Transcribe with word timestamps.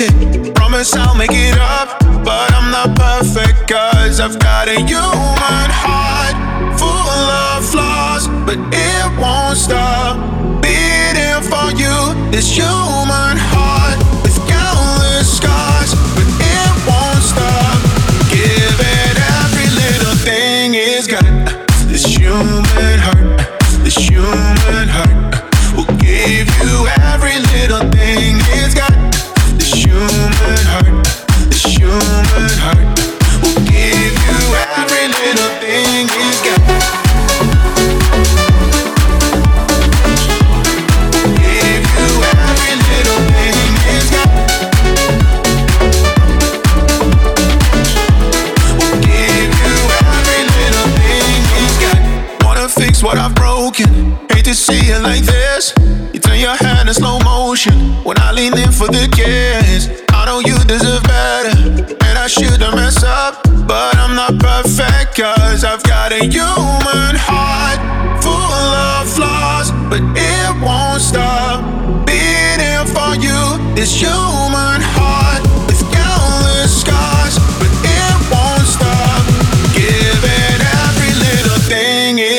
it. 0.00 0.54
Promise 0.54 0.94
I'll 0.94 1.14
make 1.14 1.32
it 1.32 1.58
up, 1.58 1.98
but 2.24 2.52
I'm 2.52 2.70
not 2.70 2.96
perfect, 2.96 3.68
cause 3.68 4.20
I've 4.20 4.38
got 4.38 4.68
a 4.68 4.76
human 4.76 5.70
heart 5.82 6.34
full 6.78 6.88
of 6.88 7.64
flaws, 7.64 8.28
but 8.46 8.58
it 8.72 9.18
won't 9.18 9.58
stop 9.58 10.16
beating 10.62 11.42
for 11.50 11.70
you. 11.76 12.30
This 12.30 12.56
human 12.56 13.36
heart. 13.36 14.03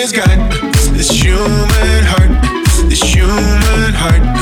has 0.05 0.11
got 0.11 0.51
this 0.93 1.09
human 1.09 2.03
heart, 2.05 2.89
this 2.89 3.01
human 3.01 3.93
heart. 3.95 4.34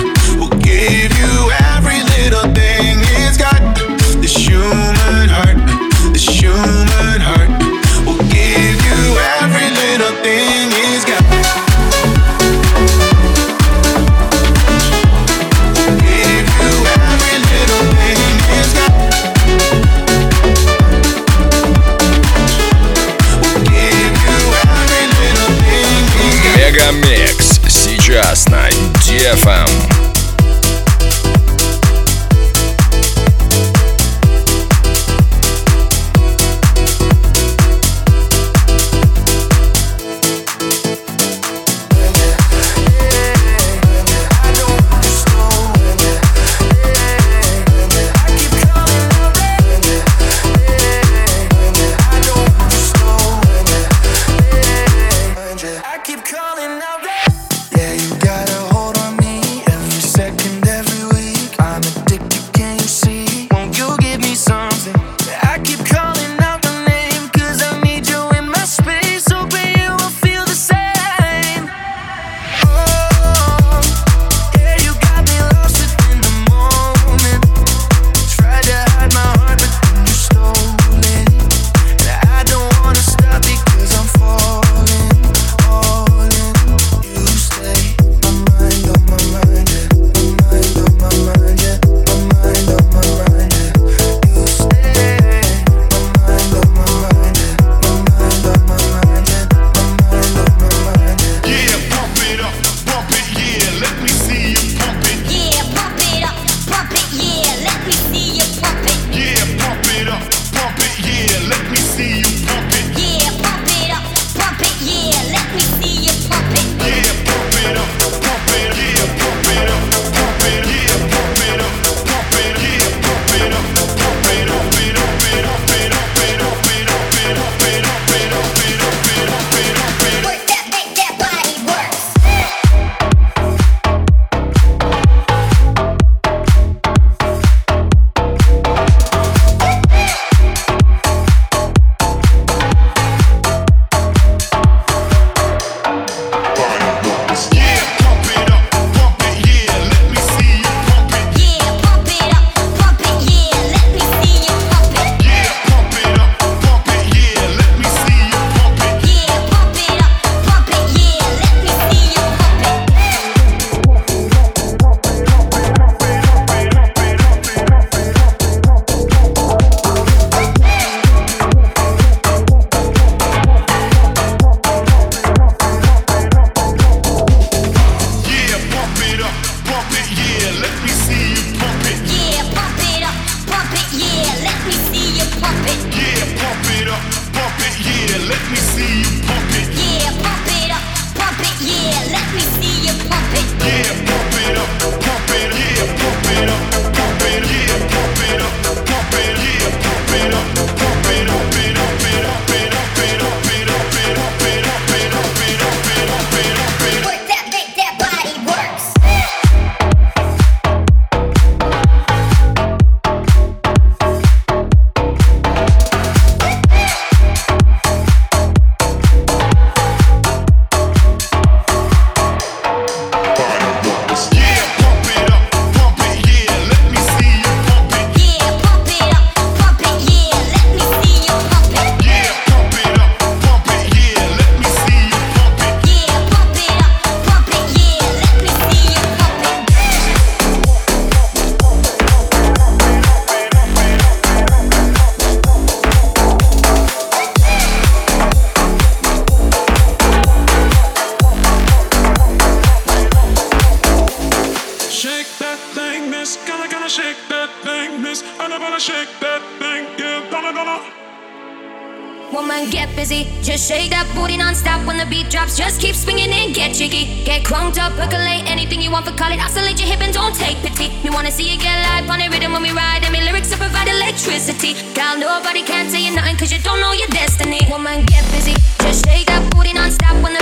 Shake 263.64 263.96
that 263.96 264.12
booty 264.12 264.36
non-stop 264.36 264.84
when 264.84 265.00
the 265.00 265.08
beat 265.08 265.32
drops. 265.32 265.56
Just 265.56 265.80
keep 265.80 265.96
swinging 265.96 266.28
and 266.36 266.54
get 266.54 266.76
jiggy. 266.76 267.24
Get 267.24 267.48
crunked 267.48 267.80
up, 267.80 267.96
percolate 267.96 268.44
anything 268.44 268.82
you 268.84 268.92
want 268.92 269.08
for 269.08 269.16
call 269.16 269.32
it. 269.32 269.40
Oscillate 269.40 269.80
your 269.80 269.88
hip 269.88 270.04
and 270.04 270.12
don't 270.12 270.36
take 270.36 270.60
pity. 270.60 270.92
We 271.00 271.10
wanna 271.16 271.32
see 271.32 271.48
you 271.48 271.56
get 271.56 271.80
live 271.88 272.10
on 272.12 272.20
a 272.20 272.28
rhythm 272.28 272.52
when 272.52 272.62
we 272.62 272.76
ride. 272.76 273.08
And 273.08 273.16
my 273.16 273.24
lyrics 273.24 273.56
will 273.56 273.64
provide 273.64 273.88
electricity. 273.88 274.76
Girl, 274.92 275.16
nobody 275.16 275.64
can 275.64 275.88
tell 275.88 276.04
you 276.04 276.12
nothing 276.12 276.36
cause 276.36 276.52
you 276.52 276.60
don't 276.60 276.82
know 276.84 276.92
your 276.92 277.08
destiny. 277.16 277.64
Woman, 277.72 278.04
get 278.04 278.28
busy. 278.36 278.52
Just 278.84 279.08
shake 279.08 279.32
that 279.32 279.40
booty 279.56 279.72
non-stop 279.72 280.20
when 280.20 280.33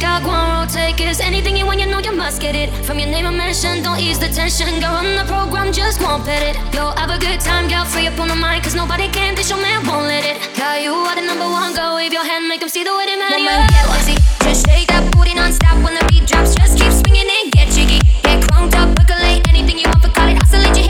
got 0.00 0.24
one 0.24 0.48
roll 0.50 0.66
tickets. 0.66 1.20
Anything 1.20 1.56
you 1.56 1.66
want, 1.66 1.78
you 1.78 1.86
know 1.86 2.00
you 2.00 2.12
must 2.16 2.40
get 2.40 2.56
it. 2.56 2.72
From 2.86 2.98
your 2.98 3.08
name 3.08 3.26
I 3.26 3.30
mentioned, 3.30 3.84
don't 3.84 4.00
ease 4.00 4.18
the 4.18 4.28
tension. 4.28 4.80
Girl, 4.80 4.96
on 4.96 5.14
the 5.14 5.24
program, 5.28 5.72
just 5.72 6.00
won't 6.00 6.24
pet 6.24 6.42
it. 6.42 6.56
Yo, 6.74 6.90
have 6.96 7.10
a 7.10 7.18
good 7.18 7.38
time, 7.40 7.68
girl, 7.68 7.84
free 7.84 8.06
up 8.06 8.18
on 8.18 8.28
the 8.28 8.34
mind. 8.34 8.64
Cause 8.64 8.74
nobody 8.74 9.06
can 9.08 9.34
this 9.34 9.50
your 9.50 9.60
man 9.60 9.86
won't 9.86 10.06
let 10.06 10.24
it. 10.24 10.36
Girl, 10.56 10.78
you 10.80 10.92
are 10.92 11.14
the 11.14 11.22
number 11.22 11.44
one, 11.44 11.74
girl, 11.74 11.96
wave 11.96 12.12
your 12.12 12.24
hand, 12.24 12.48
make 12.48 12.60
them 12.60 12.68
see 12.68 12.82
the 12.82 12.96
way 12.96 13.06
they 13.06 13.16
man. 13.16 13.30
No 13.30 13.44
man 13.44 13.68
get 13.68 13.86
lazy, 13.92 14.16
just 14.42 14.66
shake 14.66 14.88
that 14.88 15.04
booty 15.12 15.34
non 15.34 15.52
when 15.84 15.94
the 15.94 16.04
beat 16.08 16.26
drops. 16.26 16.54
Just 16.56 16.78
keep 16.78 16.90
swinging 16.90 17.28
and 17.28 17.52
get 17.52 17.68
jiggy. 17.68 18.00
Get 18.24 18.40
crunked 18.48 18.74
up, 18.76 18.96
percolate 18.96 19.46
anything 19.48 19.78
you 19.78 19.86
want 19.86 20.02
for 20.02 20.10
call 20.10 20.28
it. 20.28 20.40
Oscillate 20.42 20.76
your 20.76 20.89